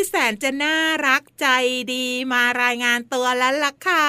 [0.00, 1.46] ที่แสนจะน่ารักใจ
[1.92, 4.08] ดีมารายงานตัวแล้วล่ะค่ะ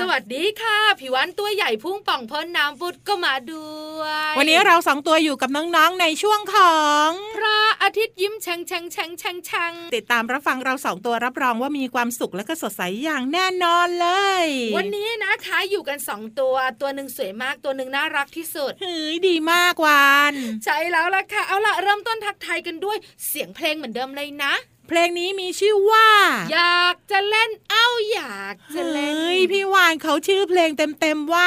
[0.00, 3.68] สวัสดีค่ะ ผิววันตัวใหญ่พุ่งป่องพ้นน้ำบุดก็มาด้
[3.98, 6.78] วย วันนี้เราสองตัวอยู่กับน้องๆในช่วงขอ
[7.08, 14.08] ง พระอาทิตย์ยิ้มแฉ่งแฉ่งแฉ่งแฉ่งแฉ่งติดตามรับฟังเราสองตัวรับรองว่ามีความสุขและก็สดใสอย่างแน่นอนเล
[14.44, 14.46] ย
[14.76, 22.96] วันนี้นะคะอยู่กันสองตัวตัวหนึ่งสวยมากตัวหนึ่งน่ารักที่สุดเฮ้ยดีมากวานใช่แล้วล่ะค่ะ เอาล่ะเริ่มต้นทักทายกันด้วย
[23.28, 24.54] เสียงเพลงเหมือนเดิมเลยนะ
[24.88, 26.08] เพลงนี้มีชื่อว่า
[26.52, 30.70] อยากจะเล่นเอ้าอยากจะเล่นเฮ้ยพี่วานเขาชื่อเพลง
[31.00, 31.46] เต็มๆว่า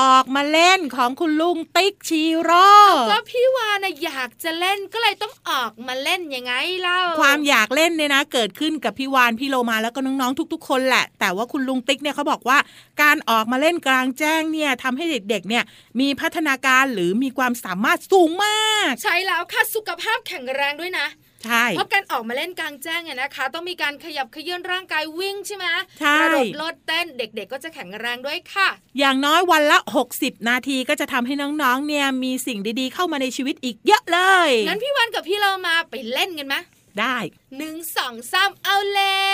[0.00, 2.68] ออกมาเล่นของคุณลุงติ๊กชีโร่
[3.10, 6.52] ก็พี่วานะอยากจะเล่นก็เลยต้องออกมาเล่นยังไง
[6.82, 12.58] เล่า ความอยากเล่นเนี่ยนะ เกิดขึ้นกับพี่วานพี่โลมาแล้วก็น้องๆทุก ๆ คนแหละ แต่ว่าคุณลุงติ๊กเนี่ยเขาบอกว่า
[13.02, 15.64] การออกมาเล่นกลางแจ้งเนี่ยทำให้เด็กๆเนี่ย
[16.00, 21.06] มีพัฒนาการหรือมีความสามารถสูงมาก ใช่แล้วค่ะสุขภาพแข็งแรงด้วยนะ
[21.44, 25.66] ใช่เพราะการออกมาเล่นกลางแจ้งเนี่ยนะคะ ต้องมีการขยับเขยื่อนร่างกายวิ่งใช่ไหม
[26.00, 29.78] ใช่กระโดดโลดเต้นเด็กๆ ก็จะแข็งแรงด้วยค่ะ อย่างน้อยวันละ
[30.14, 36.56] 60 นาทีก็จะทำให้น้องๆเนี่ยมีสิ่งดีๆ เข้ามาในชีวิตอีกเยอะเลยงั้นพี่วันกับพี่เรามาไปเล่นกันไหม
[37.00, 37.16] ได้
[37.58, 39.30] หนึ่งสองสามเอาเล่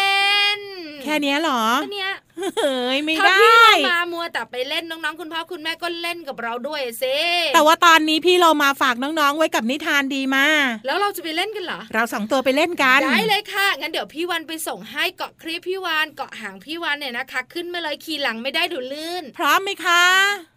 [0.58, 0.60] น
[1.02, 7.18] แค่เนี้ยเหรอ แค่เนี้ยเฮ้ยไม่ถ้าได้พี่เรามามัวแต่ไปเล่นน้องๆ คุณพ่อคุณแม่ก็เล่นกับเราด้วยสิ
[7.54, 10.46] แต่ว่าตอนนี้พี่เรามาฝากน้องๆ ไว้กับนิทานดีมา
[10.86, 20.04] แล้วเราจะไปเล่นกันเหรอ เราสองตัวไปเล่นกัน ได้เลยค่ะงั้นเดี๋ยวพี่วันไปส่งให้เกาะคลิปพี่วานเกาะหางพี่วานเนี่ยนะคะ ขึ้นมาเลยขี่หลังไม่ได้ดูลื่น พร้อมไหมคะ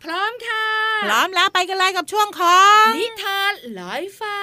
[0.04, 0.66] พร้อมค่ะ
[1.06, 4.38] พร้อมแล้วไปกันเลยกับช่วงของนิทานลอยฟ้า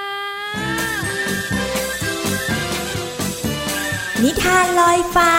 [4.24, 5.32] นิทานลอยฟ้า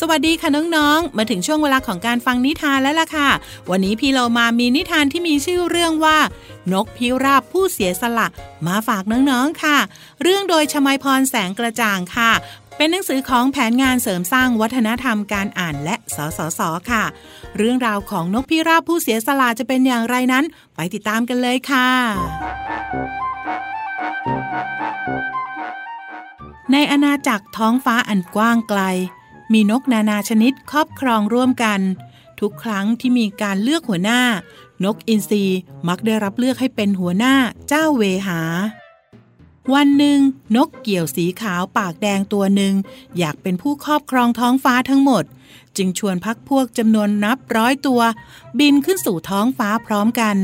[0.00, 3.28] สวัสดีค่ะน้องๆ มาถึงช่วงเวลาของการฟังนิทานแล้วล่ะค่ะ
[3.70, 6.18] วันนี้พี่เรามามีนิทานที่มีชื่อเรื่องว่า
[6.72, 8.26] นกพิราบผู้เสียสละ
[8.66, 9.78] มาฝากน้องๆ ค่ะ
[10.22, 12.32] เรื่องโดยชมัยพรแสงกระจ่างค่ะ
[12.76, 17.04] เป็นหนังสือของแผนงานเสริมสร้างวัฒนธรรมการอ่านและสสส ค่ะ
[17.56, 20.44] เรื่องราวของนกพิราบผู้เสียสละจะเป็นอย่างไรนั้น
[20.74, 21.88] ไปติดตามกันเลยค่ะ
[26.72, 28.80] ในอาณาจักรท้องฟ้าอันกว้างไกล
[29.52, 31.80] มีนกนานาชนิดครอบครองร่วมกัน
[32.40, 34.22] ทุกครั้งที่มีการเลือกหัวหน้า
[34.84, 35.44] นกอินทรี
[35.88, 37.34] มักได้รับเลือกให้เป็นหัวหน้า
[37.68, 38.40] เจ้าเวหา
[39.74, 40.18] วันหนึ่ง
[40.56, 42.74] นกเกี่ยวสีขาวปากแดงตัวหนึ่ง
[43.18, 45.24] อยากเป็นผู้ครอบครองท้องฟ้าทั้งหมด
[45.76, 48.00] จึงชวนพักพวกจำนวนนับร้อยตัว
[48.58, 50.36] บินขึ้นสู่ท้องฟ้าพร้อมกัน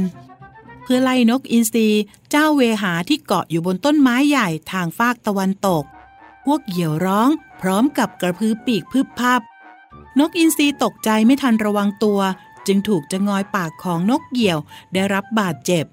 [0.87, 1.89] เพื่อไล่นกอินทรี
[2.31, 5.85] เจ้าเวหาที่เกาะอยู่บนต้นไม้ใหญ่ทางฟากตะวันตก
[6.45, 7.29] พวกเหยี่ยวร้อง
[7.61, 9.41] พร้อมกับกระพือปีกพึบพับ
[10.19, 12.21] นกอินทรีตกใจไม่ทันระวังตัว
[12.67, 14.59] จึงถูกจะงอยปากของนกเหยี่ยว
[14.93, 15.85] ได้รับบาดเจ็บ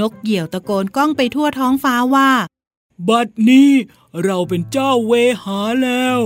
[0.00, 2.30] นกเหยี่ยวตะโกนก้องไปทั่วท้องฟ้าว่า
[3.08, 3.70] บัดนี้
[4.24, 5.12] เราเป็นเจ้าเว
[5.42, 6.20] หาแล้ว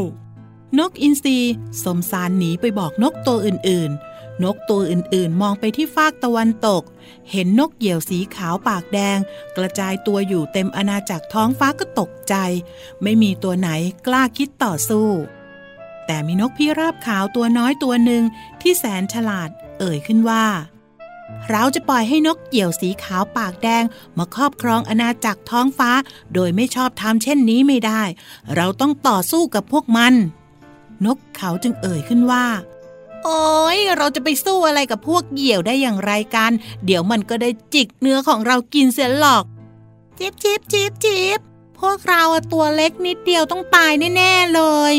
[0.79, 1.39] นกอินทรี
[1.85, 6.83] สมสารหนีไปบอกนกตัวอื่นๆ นกตัวอื่นๆ มองไปที่ฟากตะวันตก
[7.31, 9.19] เห็นนกเหยี่ยวสีขาวปากแดง
[9.57, 12.35] กระจายตัวอยู่เต็มอาณาจักรท้องฟ้าก็ตกใจ
[13.03, 13.71] ไม่มีตัวไหน
[14.07, 15.09] กล้าคิดต่อสู้
[16.07, 18.23] แต่มีนกพิราบขาวตัวน้อยตัวหนึ่ง
[18.61, 19.49] ที่แสนฉลาด
[19.79, 20.47] เอ่ยขึ้นว่า
[21.51, 23.85] เราจะปล่อยให้นกเหยี่ยวสีขาวปากแดง
[24.19, 25.91] มาครอบครองอาณาจักรท้องฟ้า
[26.35, 28.03] โดยไม่ชอบทำเช่นนี้ไม่ได้
[28.57, 30.15] เราต้องต่อสู้กับพวกมัน
[31.07, 32.47] นกเขาจึงเอ่ยขึ้นว่า
[33.29, 36.53] โอ้ยเราจะไปสู้อะไรกับพวกเหยี่ยวได้อย่างไรกัน
[36.85, 39.45] เดี๋ยวมันก็ได้จิกเนื้อของเรากินเสียหรอก
[40.19, 41.39] จิบจิบจิบจิบ
[41.81, 44.63] พวกเราตัวเล็กนิดเดียวต้องตายแน่ๆเล
[44.93, 44.95] ย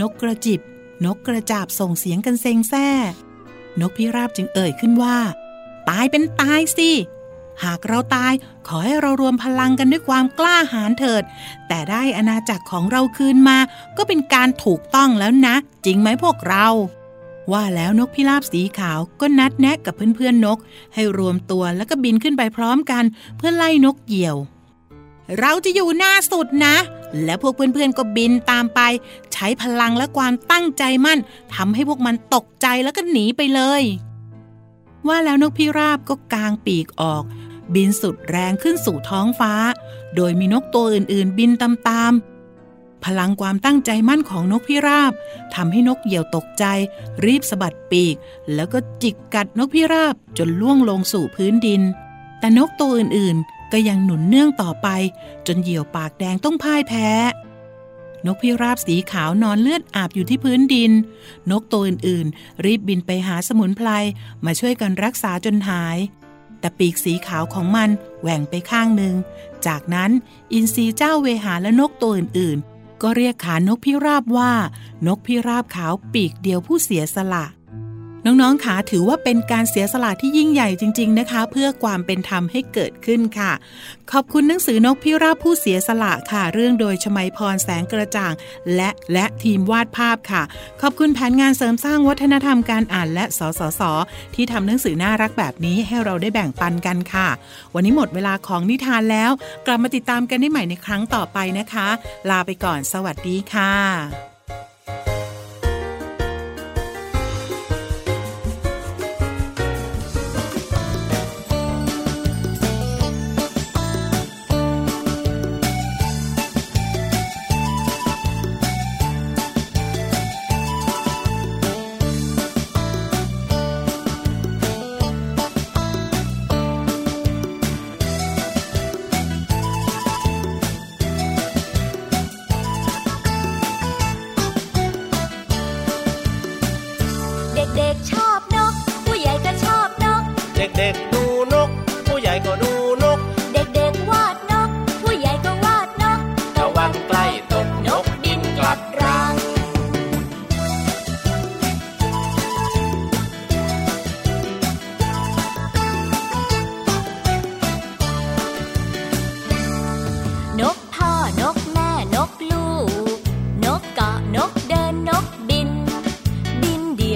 [0.00, 0.60] นกกระจิบ
[1.04, 2.88] นกกระจาบส่งเสียงกันเซ็งแซ่
[3.80, 5.18] นกพิราบจึงเอ่ยขึ้นว่า
[5.88, 6.90] ตายเป็นตายสิ
[7.64, 8.32] หากเราตาย
[8.66, 11.22] ขอให้เรารวมพลังกันด้วยความกล้าหาญเถิด
[11.68, 13.58] แต่ได้อาณาจักรของเราคืนมา
[13.96, 15.54] ก็เป็นการถูกต้องแล้วนะ
[15.84, 16.66] จริงไหมพวกเรา
[17.52, 20.58] ว่าแล้วนกพิราบสีขาวก็นัดแนะกับเพื่อนๆนก
[20.94, 23.04] ให้รวมตัวแล้วก็บินขึ้นไปพร้อมกัน
[23.36, 24.36] เพื่อไล่นกเหยี่ยว
[25.40, 26.76] เราจะอยู่หน้าสุดนะ
[27.24, 28.80] และพวกเพื่อนๆก็บินตามไป
[29.32, 31.18] ใช้พลังและความตั้งใจมั่น
[31.54, 33.82] ทำให้พวกมันตกใจแล้วก็หนีไปเลย
[35.08, 37.24] ว่าแล้วนกพิราบก็กางปีกออก
[37.74, 39.54] บินสุดแรงขึ้นสู่ท้องฟ้า
[40.16, 42.33] โดยมีนกตัวอื่นๆ บินตามๆ
[43.04, 45.12] พลังความตั้งใจมั่นของนกพิราบ
[45.54, 46.64] ทำให้นกเหยี่ยวตกใจ
[47.24, 48.16] รีบสะบัดปีก
[48.54, 51.82] แล้วก็จิกกัดนกพิราบจนล่วงลงสู่พื้นดิน
[52.40, 54.88] แต่นกตัวอื่นๆ ก็ยังหนุนเนื่องต่อไป
[55.46, 57.10] จนเหยี่ยวปากแดงต้องพ่ายแพ้
[58.26, 60.90] นกพิราบสีขาวนอนเลือดอาบอยู่ที่พื้นดิน
[61.50, 63.88] นกตัวอื่นๆ รีบบินไปหาสมุนไพร
[64.44, 65.98] มาช่วยกันรักษาจนหาย
[66.60, 67.90] แต่ปีกสีขาวของมัน
[68.20, 69.14] แหว่งไปข้างหนึ่ง
[69.66, 70.10] จากนั้น
[70.52, 74.52] อินทรีเจ้าเวหาและนกตัวอื่นๆ ก็เรียกขานกพิราบว่า
[75.06, 77.44] นกพิราบขาวปีกเดียวผู้เสียสละ
[78.26, 83.52] น้องๆขาถือว่าเป็นการเสียสละที่ยิ่งใหญ่จริง ๆนะคะ เพื่อความเป็นธรรมให้เกิดขึ้นค่ะ
[84.12, 88.32] ขอบคุณหนังสือนกพิราบผู้เสียสละค่ะ เรื่องโดยชมัยพรแสงกระจ่าง
[88.74, 90.42] และและทีมวาดภาพค่ะ
[90.82, 93.82] ขอบคุณแผนงานเสริมสร้างวัฒนธรรมการอ่านและสสส
[94.34, 97.28] ที่ทำหนังสือน่ารักแบบนี้ให้เราได้แบ่งปันกันค่ะ
[97.74, 99.30] วันนี้หมดเวลาของนิทานแล้ว
[99.66, 101.88] กลับมาติดตามกันได้ใหม่ในครั้งต่อไปนะคะ
[102.30, 104.33] ลาไปก่อนสวัสดีค่ะ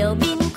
[0.08, 0.47] will be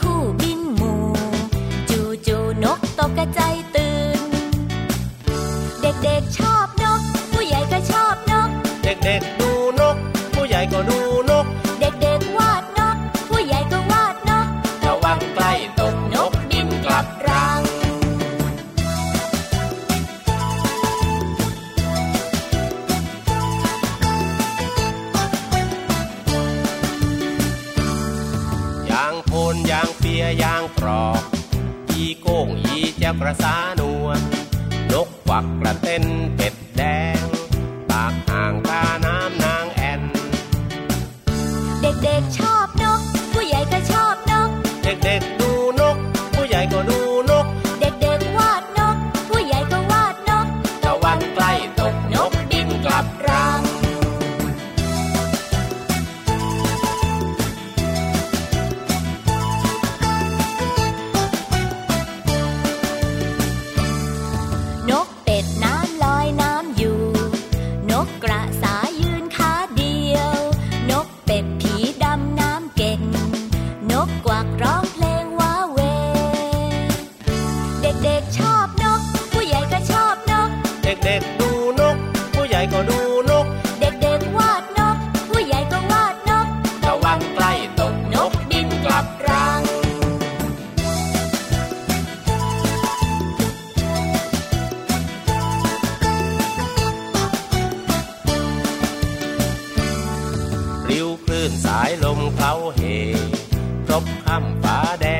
[104.73, 105.10] I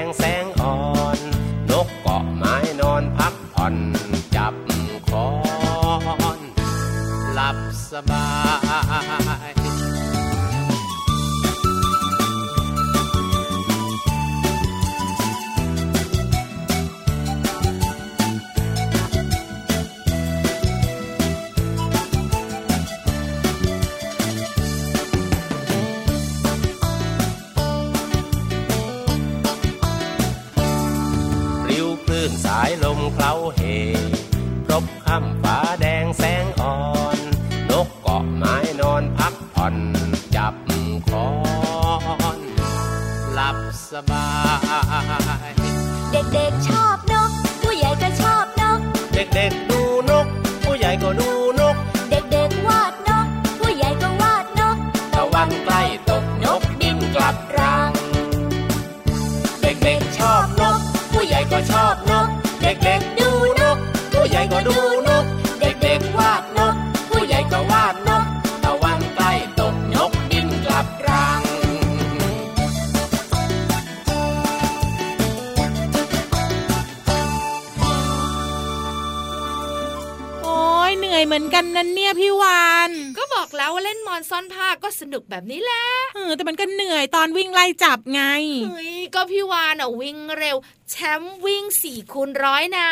[85.32, 85.86] แบบนี้แหละ
[86.16, 88.22] เออแต่มันก็เหนื่อยตอนวิ่งไล่จับไง
[88.66, 90.58] เฮ้ยก็พี่วานอะวิ่งเร็ว
[90.90, 92.90] แชมป์วิ่งสี่คูณร้อยนะ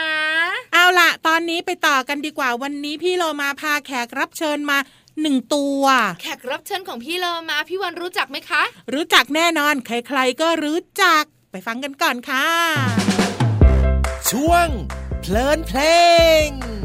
[0.74, 4.77] เอาล่ะ ตอนนี้ไปต่อกันดีกว่าวันนี้พี่โรมาพาแขกรับเชิญมา
[5.22, 5.84] หนึ่งตัว
[6.22, 12.46] แขกรับเชิญของพี่โรมาพี่วันรู้จักไหมคะ รู้จักแน่นอน ใครๆก็รู้จักไปฟังกันก่อนค่ะ
[14.29, 14.67] ช่วง
[15.22, 15.79] เพลินเพล
[16.46, 16.78] ง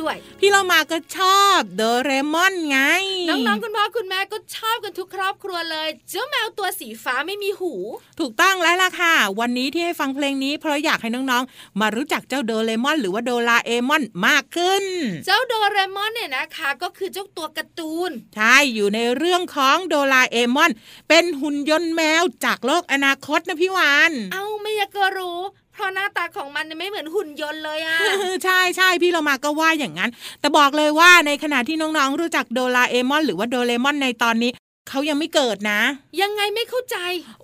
[0.00, 2.78] ด้วย พี่เรามาก็ชอบโดเรมอนไง
[3.28, 7.72] น้องๆคุณพ่อคุณแม่ก็ชอบกันทุกครอบครัวเลยเจ้าแมวตัวสีฟ้าไม่มีหู
[8.20, 14.82] ถูกต้องแล้วล่ะค่ะ วันนี้ที่ให้ฟังเพลงนี้เพราะอยากให้น้องๆ มารู้จักเจ้าโดเรมอน หรือว่าโดราเอมอนมากขึ้น
[15.26, 20.70] เจ้าโดเรมอนเนี่ยนะคะ ก็คือเจ้าตัวการ์ตูน ใช่อยู่ในเรื่องของโดราเอมอน
[21.08, 27.96] เป็นหุ่นยนต์แมวจากโลกอนาคตนะพี่วาน เอ้าไม่อยากก็รู้เพ ราะหน้าตาของมันเนี่ยไม่เหมือนหุ่นยนต์เลยอะ
[28.44, 34.52] ใช่ใช่พี่เรามาก็ว่าอย่างนั้น แต่บอกเลยว่าในขณะที่น้องๆรู้จักโดราเอมอน หรือว่าโดเรมอนในตอนนี้
[34.88, 35.80] เขายังไม่เกิดนะ
[36.20, 36.96] ยังไงไม่เข้าใจ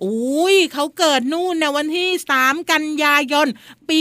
[0.03, 3.47] อุ้ยเขาเกิดนู่นในวันที่ 3 กันยายน
[3.89, 3.99] ปี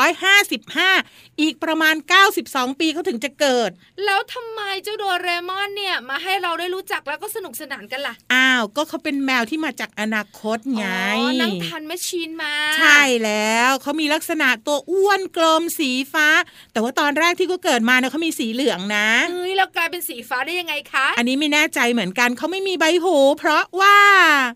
[0.00, 1.94] 2655 อีกประมาณ
[2.36, 3.70] 92 ปีเขาถึงจะเกิด
[4.04, 10.86] แล้วทำไมเจ้าโดเรมอนเนี่ยมาให้เราได้รู้จักแล้วก็สนุกสนานกันล่ะ อ้าว ก็เขาเป็นแมวที่มาจากอนาคตไง
[11.18, 16.28] อ๋อนั่งทันแมชชีนมา ใช่แล้วเขามีลักษณะตัวอ้วนกลมสีฟ้า
[16.72, 23.98] แต่ว่าตอนแรกที่เขาเกิดมาเนี่ยเขามีสีเหลืองนะเฮ้ยแล้วกลายเป็นสีฟ้าได้ยังไงคะ อันนี้ไม่แน่ใจเหมือนกันเขาไม่มีใบหู เพราะว่า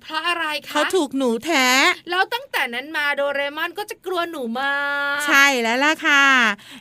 [0.04, 1.66] เพราะอะไรคะเขาถูกหนูแท้
[2.10, 4.76] แล้วตั้งแต่นั้นมาโดเรมอนก็จะกลัวหนูมา
[5.16, 6.24] กใช่แล้วล่ะค่ะ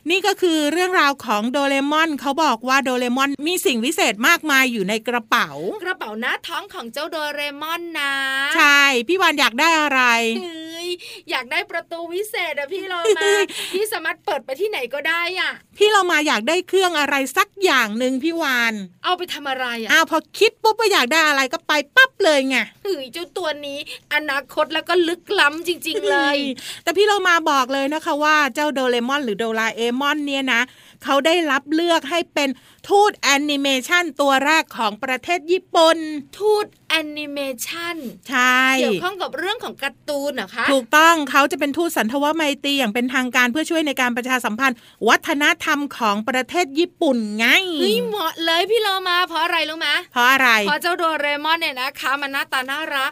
[0.09, 5.49] นี่ก็คือเรื่องราวของโดเรมอนเขาบอกว่าโดเรมอนมีสิ่งวิเศษมากมายอยู่ในกระเป๋า
[5.83, 8.13] กระเป๋าหน้าท้องของเจ้าโดเรมอนนะ
[8.55, 10.01] ใช่พี่วานอยากได้อะไร
[10.37, 10.89] เฮ้ย
[11.29, 13.29] อยากได้ประตูวิเศษอะพี่โลมา
[13.73, 23.79] ที่สามารถเปิดไปที่ไหนก็ได้อะพี่เรามาอยากได้เครื่องอะไรสักอย่างหนึ่งพี่วาน เอาไปทำอะไรอะอ้าวพอคิดปุ๊บว่าอยากได้อะไรก็ไปปั๊บเลยไงเฮ้ยเจ้าตัวนี้
[24.13, 26.37] อนาคตแล้วก็ลึกล้ำจริง ๆ เลย
[26.83, 30.61] แต่พี่เรามาบอกเลยนะคะว่าเจ้าโดเรมอนหรือโดราเอมอนเนี่ยนะ
[31.03, 32.49] เขาได้รับเลือกให้เป็น
[32.89, 35.97] ทูตแอนิเมชันตัวแรกของประเทศญี่ปุ่น
[36.39, 37.95] ทูตแอนิเมชัน
[38.29, 47.45] ใช่เกี่ยวข้องกับเรื่องของการ์ตูนเหรอคะถูกต้องเขาจะเป็นทูตสันทวไมตรีอย่างเป็นทางการเพื่อช่วยในการประชาสัมพันธ์ วัฒนธรรมของประเทศญี่ปุ่นไง
[47.79, 53.11] เฮ้ยเหมาะเลยพี่โลมาเพราะอะไรรู้ไหมเพราะอะไรเพราะเจ้าโดเรมอนเนี่ยนะคะมันหน้าตาน่ารัก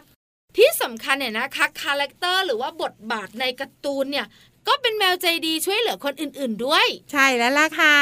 [0.56, 4.26] ที่สำคัญเนี่ยนะคะ character หรือว่าบทบาทในการ์ตูนเนี่ย
[4.68, 7.96] ก็เป็นแมวใจดีช่วยเหลือคนอื่นๆด้วย ใช่แล้วล่ะค่ะ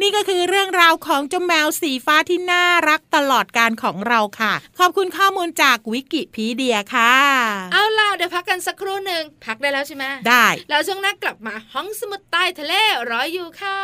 [0.00, 7.14] นี่ก็คือเรื่องราวของเจ้าแมวสีฟ้าที่น่ารักตลอดการของเราค่ะ ขอบคุณข้อมูลจากวิกิพีเดียค่ะ
[7.72, 12.72] เอาล่ะเดี๋ยวพักกันสักครู่หนึ่งพักได้แล้วใช่ไหมได้แล้วช่วงหน้ากลับมาห้องสมุดใต้ทะเล
[13.10, 13.80] รออยู่ค่ะ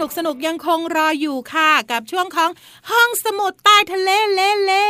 [0.00, 2.50] นุกสนุกยังคงรออยู่ค่ะ กับช่วงของ
[2.90, 4.88] ห้องสมุดใต้ทะเลเล่เล่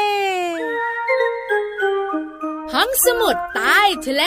[2.72, 4.24] ห้องสมุดใต้ทะเล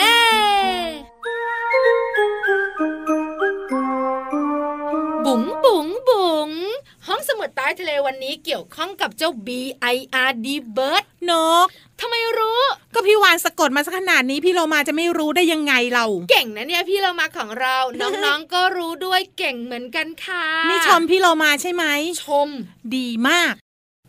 [7.34, 9.48] สมุดใต้ทะเลวันนี้เกี่ยวข้องกับเจ้า B
[9.94, 9.96] I
[10.28, 11.32] R D bird น
[11.64, 11.66] ก
[12.00, 12.60] ทำไมรู้
[12.94, 21.84] ก็พี่วานสะกดมาสักขนาดนี้พี่โลมาจะไม่รู้ได้ยังไงเรา เก่งนะเนี่ยพี่เรามาของเรา น้องๆก็รู้ด้วยเก่งเหมือนกันค่ะ นี่ชมพี่โลมาใช่ไหม
[22.24, 22.48] ชม
[22.96, 23.54] ดีมาก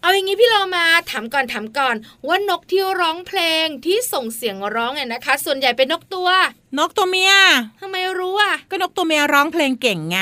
[0.05, 1.95] เอาอย่างนี้พี่เรามาถามก่อนถามก่อน
[2.27, 6.29] ว่านกที่ร้องเพลงที่ส่งเสียงร้องเนี่ยนะคะ ส่วนใหญ่เป็นนกตัว
[6.77, 7.33] นกตัวเมีย
[7.81, 10.17] ทำไมรู้อะ ก็นกตัวเมียร้องเพลงเก่งไง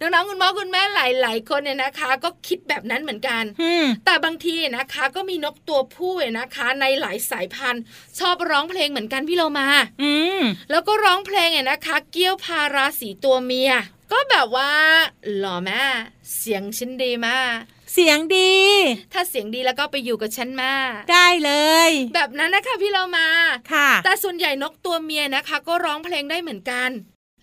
[0.00, 7.82] น้องๆคุณพ่อคุณแม่หลายๆคนเนี่ยนะคะ ก็คิดแบบนั้นเหมือนกันอืมแต่บางทีนะคะก็มีนกตัวผู้เนี่ยนะคะ ในหลายสายพันธุ์
[8.18, 9.68] ชอบร้องเพลงเหมือนกันพี่เรามา
[10.02, 13.72] อืมแล้วก็ร้องเพลงเนี่ยนะคะ เกี้ยวพาราสีตัวเมีย
[14.12, 14.72] ก็แบบว่า
[15.36, 15.82] หล่อแม่
[16.36, 17.56] เสียงฉันดีมาก
[17.98, 18.54] เสียงดี
[19.12, 20.72] ถ้าเสียงดีแล้วก็ไปอยู่กับฉันมา
[21.12, 21.52] ได้เล
[21.88, 23.28] ย แบบนั้นนะคะพี่เรามา
[23.72, 26.90] ค่ะ แต่ส่วนใหญ่นกตัวเมียนะคะ ก็ร้องเพลงได้เหมือนกัน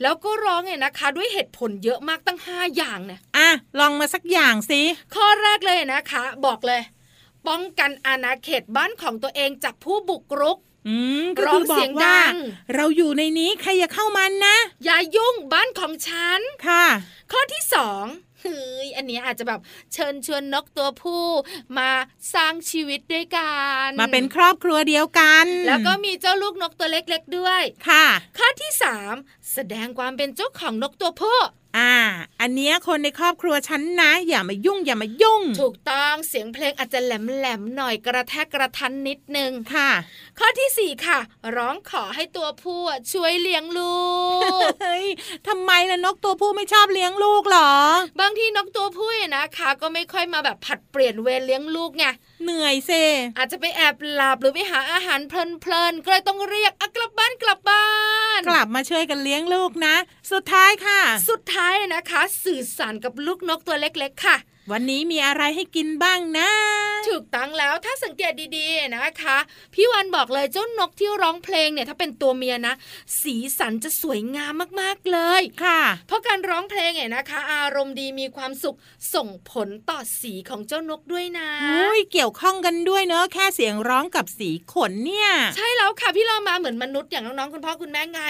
[0.02, 4.82] แล้วก็ร้องเนี่ยนะคะ ด้วยเหตุผลเยอะมากตั้ง 5 อย่างเนี่ยอะลองมาสักอย่างสิ
[5.16, 6.82] ข้อแรกเลยนะคะ บอกเลย
[7.48, 12.34] ป้องกันอาณาเขตบ้านของตัวเองจากผู้บุกรุกอืมก็ร้อคืงอบอเสียกงว่าดัง
[12.76, 16.86] เราอยู่ในนี้ใครอย่าเข้ามันนะ อย่ายุ่งบ้านของฉัน ค่ะ
[17.32, 18.06] ข้อที่สอง
[18.42, 18.72] เฮ้ย
[19.04, 19.60] อันนี้อาจจะแบบ
[19.94, 21.26] เชิญชวนนกตัวผู้
[21.78, 21.89] มา
[22.34, 23.54] สร้างชีวิตด้วยกั
[23.88, 29.16] น มาเป็นครอบครัวเดียวกัน แล้วก็มีเจ้าลูกนกตัวเล็กๆด้วย ค่ะ ข้อที่สาม
[29.54, 31.39] แสดงความเป็นเจ้าของนกตัวผู้
[31.77, 31.93] อ่า
[32.41, 39.89] อันเนี้ยคนในครอบครัวฉันนะ อย่ามายุ่งอย่ามายุ่ง ถูกต้องเสียงเพลงอาจจะแหลมๆหน่อยกระแทกกระทันนิดนึงค่ะ
[40.39, 41.19] ข้อที่สี่ค่ะ
[41.55, 43.97] ร้องขอให้ตัวผู้อะช่วยเลี้ยงลู
[44.39, 44.41] ก
[44.83, 45.07] เฮ้ย
[45.47, 47.71] ทำไมล่ะนกตัวผู้ไม่ชอบเลี้ยงลูกหรอ
[48.19, 52.05] บางทีนกตัวผู้เนี่ยนะคะ ก็ไม่ค่อยมาแบบผัดเปลี่ยนเวรเลี้ยงลูกไง
[52.43, 52.91] เหนื่อยเซ
[53.38, 57.88] อาจจะไปแอบหลับหรือไปหาอาหารเพลินๆก็เลยต้องเรียกอะกลับบ้านกลับบ้า
[58.38, 59.95] น กลับมาช่วยกันเลี้ยงลูกนะ
[60.32, 64.38] สุดท้ายค่ะ สุดท้ายนะคะ สื่อสารกับลูกนกตัวเล็ก ๆ ค่ะ
[64.71, 66.49] วันนี้มีอะไรให้กินบ้างนะ
[67.10, 69.38] ถูกต้องแล้วถ้าสังเกตดีๆนะคะ
[69.73, 72.73] พี่วันบอกเลยเจ้านกที่ร้องเพลงเนี่ยถ้าเป็นตัวเมียนะ
[73.21, 78.78] สีสันจะสวยงามมากๆเลยค่ะ เพราะการร้องเพลงเนี่ยนะคะ อารมณ์ดีมีความสุข
[79.13, 88.21] ส่งผลต่อสีของเจ้านกด้วยนะอุ้ยเกี่ยวข้องกันด้วยเนอะแค่เสียงร้องกับสีขนเนี่ย ใช่แล้วค่ะพี่เรามาเหมือนมนุษย์อย่างน้องๆคุณพ่อคุณแม่ไง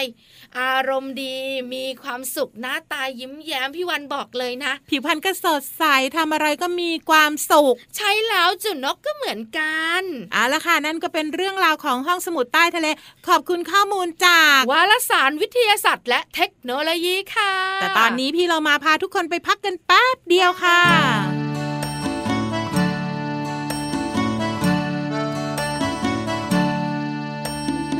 [0.59, 1.35] อารมณ์ดี
[1.73, 5.83] มีความสุขหน้าตายิ้มแย้มพี่วันบอกเลยนะ ผิวพรรณก็สดใส
[6.15, 10.01] ทำอะไรก็มีความสุข ใช่แล้วจุดนกก็เหมือนกัน
[10.33, 12.87] เอาละค่ะนั่นก็เป็นเรื่องราวของห้องสมุดใต้ทะเล
[13.27, 20.81] ขอบคุณข้อมูลจากวารสารวิทยาศาสตร์และเทคโนโลยีค่ะ แต่ตอนนี้พี่เรามาพาทุกคนไปพักกันแป๊บเดียวค่ะ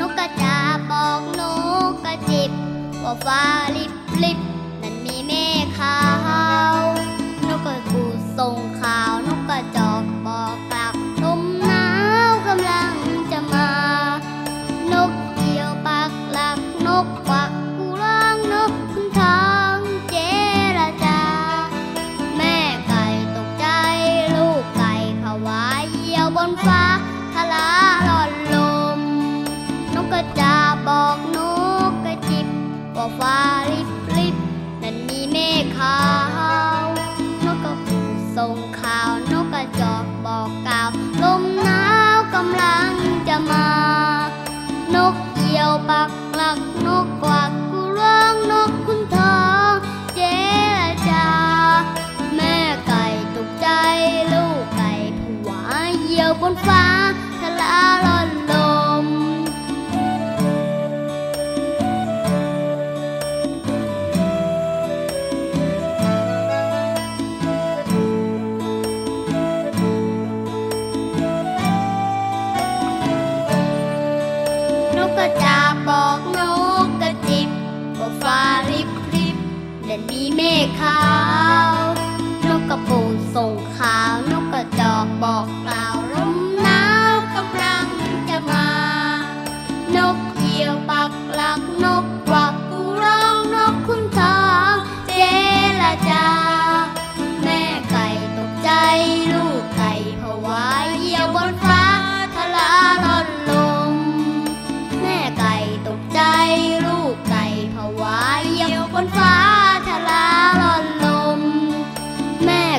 [0.08, 0.56] กกระจา
[0.90, 1.42] บอกน
[1.90, 2.52] กกระจิบ
[3.02, 3.42] ว่าฟ้า
[3.76, 4.38] ลิบลิบ
[4.82, 5.32] นั้นมีเม
[5.62, 5.98] ฆขา
[6.82, 6.83] ว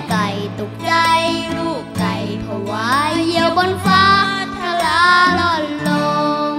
[0.09, 0.27] ไก่
[0.59, 0.91] ตกใจ
[1.57, 2.15] ลูกไก่
[2.45, 2.87] ผวา
[3.25, 4.05] เหยี่ยวบนฟ้า
[4.57, 5.01] ทลา
[5.39, 5.89] ล่อนล
[6.55, 6.57] ม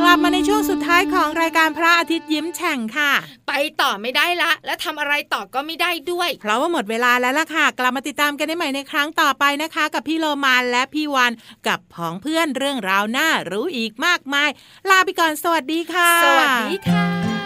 [0.00, 3.12] กลับมาในช่วงสุดท้ายของรายการพระอาทิตย์ยิ้มแฉ่งค่ะ
[3.48, 11.32] ไปต่อไม่ได้ละ และทำอะไรต่อก็ไม่ได้ด้วย เพราะว่าหมดเวลาแล้วล่ะค่ะ กลับมาติดตามกันได้ใหม่ในครั้งต่อไปนะคะ กับพี่โลมานและพี่วัน
[11.66, 14.50] กับผองเพื่อนเรื่องราวน่ารู้อีกมากมาย
[14.90, 17.39] ลาไปก่อนสวัสดีค่ะ สวัสดีค่ะ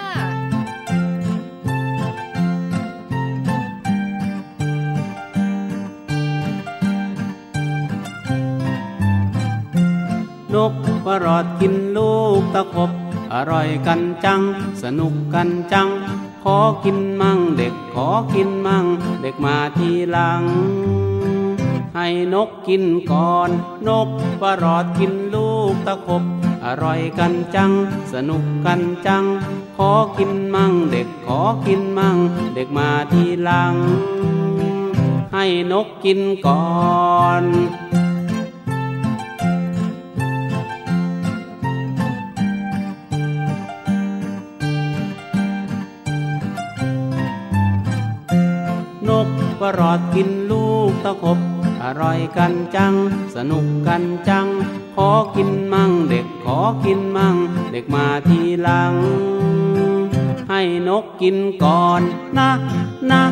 [10.54, 10.72] นก
[11.04, 12.90] ประหลอดกินลูกตะขบ
[13.34, 14.40] อร่อยกันจัง
[14.82, 15.88] สนุกกันจัง
[16.42, 18.84] ขอกินมั่งเด็กขอกินมั่ง
[19.22, 20.42] เด็กมาทีหลัง
[21.94, 23.50] ให้นกกินก่อน
[23.88, 24.08] นก
[24.40, 26.22] ประหลอดกินลูกตะขบ
[26.64, 27.70] อร่อยกันจัง
[28.12, 29.24] สนุกกันจัง
[29.76, 32.16] ขอกินมั่งเด็กขอกินมั่ง
[32.54, 33.74] เด็กมาทีหลัง
[35.34, 36.64] ให้นกกินก่อ
[37.42, 37.44] น
[49.64, 51.38] ประหลอดกินลูกตะขบ
[51.82, 52.94] อร่อยกันจัง
[53.34, 54.46] สนุกกันจัง
[54.94, 57.36] ขอกินมั่งเด็กขอกินมั่ง
[57.72, 58.94] เด็กมาทีหลัง
[60.48, 62.02] ให้นกกินก่อน
[62.38, 62.50] นะ
[63.10, 63.22] นะ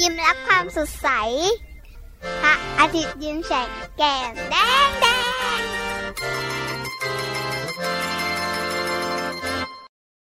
[0.00, 1.08] ยิ้มรับความสดใส
[2.42, 3.68] พระอาทิตย์ยิ้มแฉก
[3.98, 4.56] แก้มแด
[4.88, 5.06] งแด